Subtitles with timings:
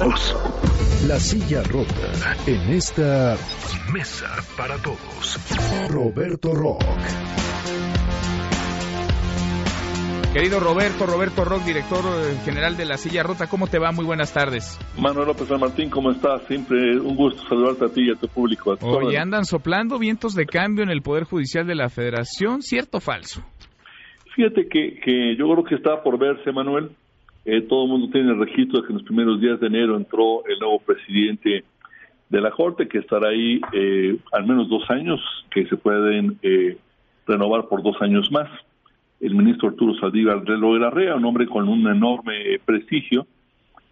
[0.00, 0.34] todos.
[1.06, 3.36] La silla rota en esta
[3.92, 5.38] mesa para todos.
[5.90, 6.82] Roberto Rock.
[10.32, 13.90] Querido Roberto, Roberto Rock, director eh, general de La Silla Rota, ¿cómo te va?
[13.90, 14.78] Muy buenas tardes.
[14.96, 16.42] Manuel López San Martín, ¿cómo estás?
[16.46, 18.78] Siempre un gusto saludarte a ti y a tu público.
[18.80, 23.00] Oye, andan soplando vientos de cambio en el Poder Judicial de la Federación, ¿cierto o
[23.00, 23.44] falso?
[24.36, 26.92] Fíjate que, que yo creo que está por verse, Manuel.
[27.52, 29.96] Eh, todo el mundo tiene el registro de que en los primeros días de enero
[29.96, 31.64] entró el nuevo presidente
[32.28, 36.78] de la Corte, que estará ahí eh, al menos dos años, que se pueden eh,
[37.26, 38.48] renovar por dos años más
[39.18, 43.26] el ministro Arturo Saldívar de Larrea, un hombre con un enorme prestigio,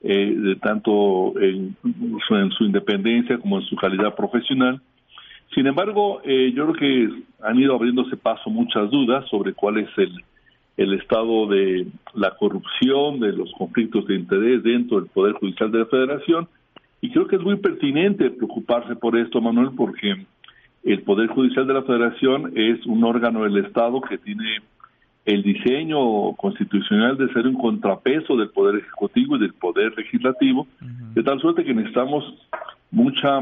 [0.00, 1.76] eh, de tanto en,
[2.56, 4.80] su independencia como en su calidad profesional.
[5.56, 9.88] Sin embargo, eh, yo creo que han ido abriéndose paso muchas dudas sobre cuál es
[9.96, 10.22] el,
[10.76, 15.78] el estado de la corrupción, de los conflictos de interés dentro del Poder Judicial de
[15.80, 16.48] la Federación,
[17.00, 20.26] y creo que es muy pertinente preocuparse por esto, Manuel, porque
[20.84, 24.60] el Poder Judicial de la Federación es un órgano del Estado que tiene
[25.24, 31.22] el diseño constitucional de ser un contrapeso del poder ejecutivo y del poder legislativo, de
[31.22, 32.24] tal suerte que necesitamos
[32.90, 33.40] mucha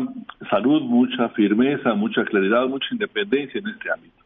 [0.50, 4.16] salud, mucha firmeza, mucha claridad, mucha independencia en este ámbito.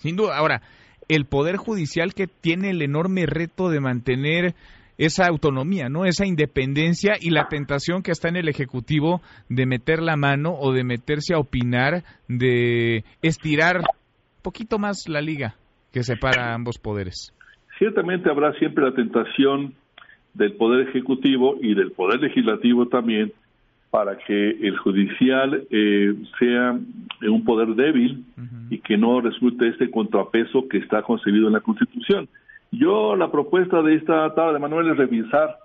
[0.00, 0.36] Sin duda.
[0.36, 0.62] Ahora,
[1.08, 4.54] el poder judicial que tiene el enorme reto de mantener
[4.98, 6.04] esa autonomía, ¿no?
[6.04, 10.72] Esa independencia y la tentación que está en el ejecutivo de meter la mano o
[10.72, 15.54] de meterse a opinar, de estirar un poquito más la liga
[15.92, 17.34] que separa ambos poderes.
[17.78, 19.74] Ciertamente habrá siempre la tentación
[20.34, 23.32] del Poder Ejecutivo y del Poder Legislativo también
[23.92, 26.80] para que el judicial eh, sea
[27.28, 28.24] un poder débil
[28.70, 32.26] y que no resulte este contrapeso que está concebido en la Constitución.
[32.70, 35.58] Yo la propuesta de esta tarde, Manuel, es revisar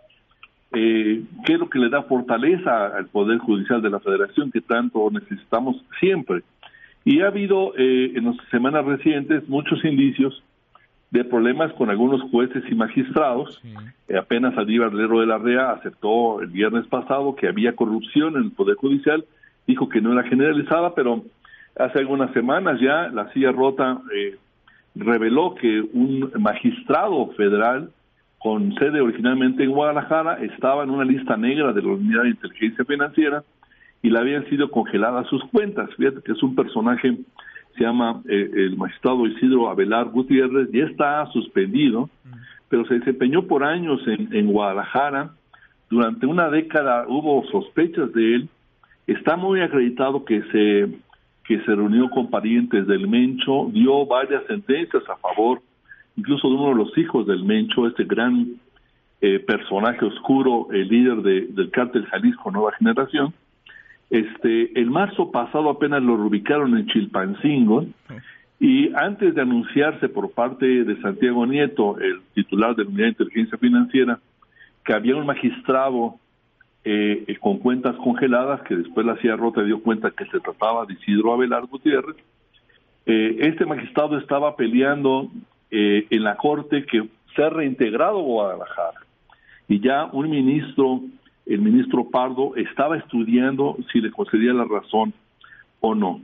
[0.74, 4.60] eh, qué es lo que le da fortaleza al Poder Judicial de la Federación que
[4.60, 6.42] tanto necesitamos siempre.
[7.06, 10.44] Y ha habido eh, en las semanas recientes muchos indicios
[11.12, 13.62] de problemas con algunos jueces y magistrados.
[14.08, 18.44] Eh, apenas Aníbal Lero de la REA aceptó el viernes pasado que había corrupción en
[18.44, 19.26] el Poder Judicial,
[19.66, 21.24] dijo que no era generalizada, pero
[21.78, 24.38] hace algunas semanas ya la silla rota eh,
[24.96, 27.92] reveló que un magistrado federal
[28.40, 32.86] con sede originalmente en Guadalajara estaba en una lista negra de la Unidad de Inteligencia
[32.86, 33.44] Financiera
[34.02, 35.90] y le habían sido congeladas sus cuentas.
[35.98, 37.18] Fíjate que es un personaje,
[37.78, 42.10] se llama eh, el magistrado Isidro Abelar Gutiérrez, ya está suspendido,
[42.70, 45.32] pero se desempeñó por años en, en Guadalajara.
[45.90, 48.50] Durante una década hubo sospechas de él.
[49.06, 51.00] Está muy acreditado que se
[51.48, 55.62] que se reunió con parientes del Mencho, dio varias sentencias a favor,
[56.18, 58.60] incluso de uno de los hijos del Mencho, este gran
[59.22, 63.34] eh, personaje oscuro, el líder de, del cártel Jalisco Nueva Generación,
[64.10, 67.86] este, el marzo pasado apenas lo ubicaron en Chilpancingo
[68.60, 73.10] y antes de anunciarse por parte de Santiago Nieto, el titular de la Unidad de
[73.10, 74.20] Inteligencia Financiera,
[74.84, 76.16] que había un magistrado
[76.84, 80.94] eh, con cuentas congeladas, que después la CIA Rota dio cuenta que se trataba de
[80.94, 82.16] Isidro Abelardo Gutiérrez,
[83.06, 85.30] eh, este magistrado estaba peleando
[85.70, 89.02] eh, en la corte que se ha reintegrado Guadalajara.
[89.68, 91.02] Y ya un ministro
[91.50, 95.14] el ministro Pardo estaba estudiando si le concedía la razón
[95.80, 96.22] o no.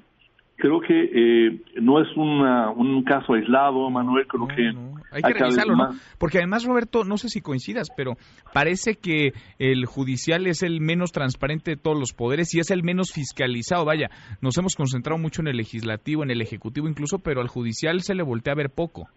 [0.55, 4.71] Creo que eh, no es un caso aislado, Manuel, creo que...
[5.11, 5.89] Hay que revisarlo, ¿no?
[6.17, 8.13] Porque además, Roberto, no sé si coincidas, pero
[8.53, 12.83] parece que el judicial es el menos transparente de todos los poderes y es el
[12.83, 13.85] menos fiscalizado.
[13.85, 14.09] Vaya,
[14.41, 18.15] nos hemos concentrado mucho en el legislativo, en el ejecutivo incluso, pero al judicial se
[18.15, 19.07] le voltea a ver poco.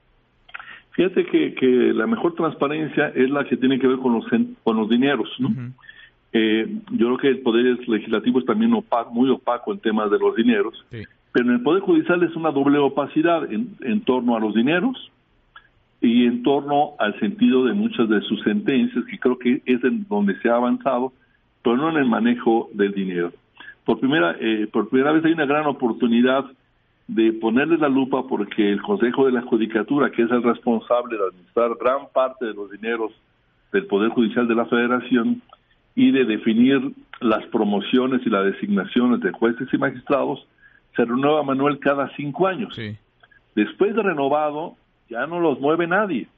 [0.92, 4.24] Fíjate que, que la mejor transparencia es la que tiene que ver con los,
[4.64, 5.50] con los dineros, ¿no?
[6.38, 8.70] Eh, yo creo que el Poder Legislativo es también
[9.10, 10.84] muy opaco en temas de los dineros,
[11.32, 15.10] pero en el Poder Judicial es una doble opacidad en, torno a los dineros
[16.02, 20.06] y en torno al sentido de muchas de sus sentencias, que creo que es en
[20.10, 21.14] donde se ha avanzado,
[21.62, 23.32] pero no en el manejo del dinero.
[23.86, 26.44] Por primera, eh, por primera vez hay una gran oportunidad
[27.08, 31.24] de ponerle la lupa porque el Consejo de la Judicatura, que es el responsable de
[31.28, 33.12] administrar gran parte de los dineros
[33.72, 35.40] del Poder Judicial de la Federación,
[35.96, 40.46] y de definir las promociones y las designaciones de jueces y magistrados,
[40.94, 42.78] se renueva Manuel cada cinco años.
[43.54, 44.76] Después de renovado,
[45.08, 46.28] ya no los mueve nadie.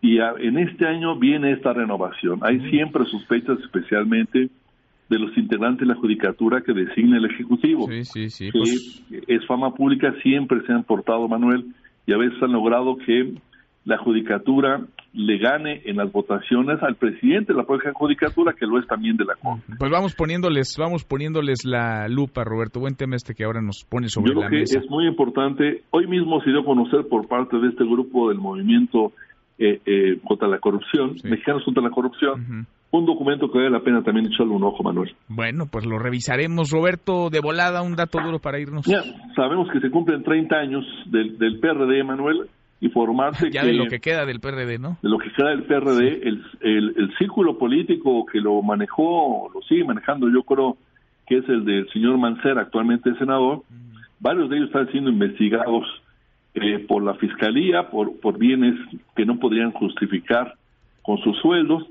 [0.00, 2.40] Y en este año viene esta renovación.
[2.42, 4.48] Hay siempre sospechas, especialmente
[5.08, 7.88] de los integrantes de la judicatura que designa el Ejecutivo.
[8.04, 11.66] Sí, sí, pues Es fama pública, siempre se han portado, Manuel,
[12.06, 13.34] y a veces han logrado que
[13.84, 14.80] la judicatura
[15.14, 19.16] le gane en las votaciones al presidente de la propia judicatura, que lo es también
[19.16, 19.62] de la Corte.
[19.78, 22.80] Pues vamos poniéndoles, vamos poniéndoles la lupa, Roberto.
[22.80, 24.78] Buen tema este que ahora nos pone sobre Yo la creo que mesa.
[24.78, 25.82] es muy importante.
[25.90, 29.12] Hoy mismo se dio a conocer por parte de este grupo del movimiento
[29.58, 31.28] eh, eh, contra la corrupción, Sí.
[31.28, 32.40] Mexicanos contra la corrupción,
[32.90, 32.98] Ujú.
[32.98, 35.14] un documento que vale la pena también echarle un ojo, Manuel.
[35.28, 36.70] Bueno, pues lo revisaremos.
[36.70, 38.86] Roberto, de volada, un dato duro para irnos.
[38.86, 39.02] Ya,
[39.36, 42.48] sabemos que se cumplen 30 años del, del PRD, Manuel,
[42.82, 44.98] y formarse Ya que, de lo que queda del PRD, ¿no?
[45.02, 49.62] de lo que queda del PRD, el, el, el círculo político que lo manejó, lo
[49.62, 50.76] sigue manejando, yo creo
[51.26, 53.62] que es el del señor Mancera, actualmente senador,
[54.18, 55.86] varios de ellos están siendo investigados
[56.54, 58.74] eh, por la fiscalía por, por bienes
[59.16, 60.54] que no podrían justificar
[61.02, 61.86] con sus sueldos.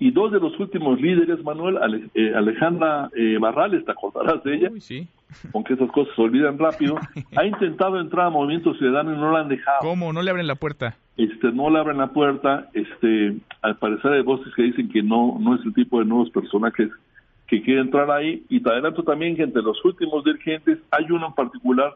[0.00, 4.54] Y dos de los últimos líderes, Manuel, Ale- eh, Alejandra eh, Barrales, te acordarás de
[4.54, 5.08] ella, Uy, sí.
[5.54, 6.96] Aunque esas cosas se olvidan rápido,
[7.36, 9.78] ha intentado entrar a Movimiento Ciudadano y no la han dejado.
[9.80, 10.12] ¿Cómo?
[10.12, 10.96] ¿No le abren la puerta?
[11.16, 15.36] Este, no le abren la puerta, este, al parecer hay voces que dicen que no,
[15.40, 16.90] no es el tipo de nuevos personajes
[17.48, 21.28] que quiere entrar ahí, y te adelanto también que entre los últimos dirigentes hay uno
[21.28, 21.94] en particular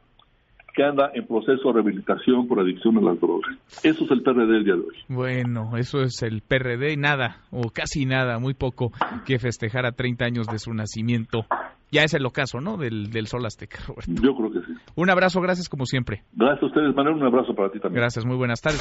[0.75, 3.55] que anda en proceso de rehabilitación por adicción a las drogas.
[3.82, 4.96] Eso es el PRD del día de hoy.
[5.08, 8.93] Bueno, eso es el PRD y nada, o casi nada, muy poco
[9.26, 11.44] que festejar a 30 años de su nacimiento.
[11.93, 12.79] Ya es el ocaso, ¿no?
[12.79, 14.11] Del, del Sol Azteca, Roberto.
[14.21, 14.73] Yo creo que sí.
[14.97, 16.23] Un abrazo, gracias como siempre.
[16.33, 18.00] Gracias a ustedes, Manuel, un abrazo para ti también.
[18.00, 18.81] Gracias, muy buenas tardes.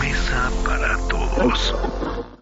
[0.00, 2.32] Mesa para todos.